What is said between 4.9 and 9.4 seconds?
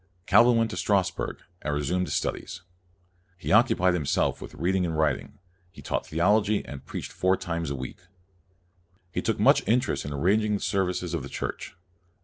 writing, he taught theology, and preached four times a week. He took